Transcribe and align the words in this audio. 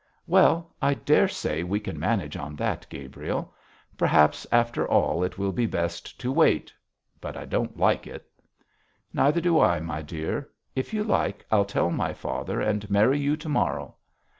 'Well, 0.25 0.73
I 0.81 0.95
daresay 0.95 1.61
we 1.61 1.79
can 1.79 1.99
manage 1.99 2.35
on 2.35 2.55
that, 2.55 2.87
Gabriel. 2.89 3.53
Perhaps, 3.99 4.47
after 4.51 4.87
all, 4.87 5.23
it 5.23 5.37
will 5.37 5.51
be 5.51 5.67
best 5.67 6.19
to 6.21 6.31
wait, 6.31 6.73
but 7.19 7.37
I 7.37 7.45
don't 7.45 7.77
like 7.77 8.07
it.' 8.07 8.25
'Neither 9.13 9.41
do 9.41 9.59
I, 9.59 9.79
my 9.79 10.01
dear. 10.01 10.49
If 10.75 10.91
you 10.91 11.03
like, 11.03 11.45
I'll 11.51 11.65
tell 11.65 11.91
my 11.91 12.13
father 12.13 12.59
and 12.59 12.89
marry 12.89 13.19
you 13.19 13.37
to 13.37 13.47
morrow.' 13.49 13.93